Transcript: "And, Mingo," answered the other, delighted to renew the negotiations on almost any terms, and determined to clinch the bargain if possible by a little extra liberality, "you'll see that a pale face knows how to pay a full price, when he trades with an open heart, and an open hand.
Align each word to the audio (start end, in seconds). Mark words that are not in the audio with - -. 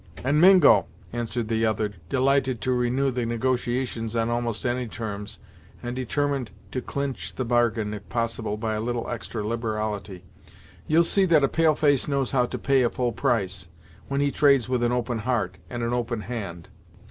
"And, 0.23 0.41
Mingo," 0.41 0.87
answered 1.13 1.47
the 1.47 1.63
other, 1.67 1.93
delighted 2.09 2.59
to 2.61 2.71
renew 2.71 3.11
the 3.11 3.23
negotiations 3.23 4.15
on 4.15 4.31
almost 4.31 4.65
any 4.65 4.87
terms, 4.87 5.37
and 5.83 5.95
determined 5.95 6.49
to 6.71 6.81
clinch 6.81 7.35
the 7.35 7.45
bargain 7.45 7.93
if 7.93 8.09
possible 8.09 8.57
by 8.57 8.73
a 8.73 8.81
little 8.81 9.07
extra 9.11 9.45
liberality, 9.45 10.23
"you'll 10.87 11.03
see 11.03 11.25
that 11.25 11.43
a 11.43 11.47
pale 11.47 11.75
face 11.75 12.07
knows 12.07 12.31
how 12.31 12.47
to 12.47 12.57
pay 12.57 12.81
a 12.81 12.89
full 12.89 13.11
price, 13.11 13.67
when 14.07 14.21
he 14.21 14.31
trades 14.31 14.67
with 14.67 14.81
an 14.81 14.91
open 14.91 15.19
heart, 15.19 15.59
and 15.69 15.83
an 15.83 15.93
open 15.93 16.21
hand. 16.21 16.69